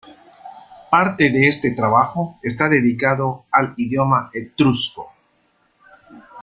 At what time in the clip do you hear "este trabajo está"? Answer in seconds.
1.47-2.67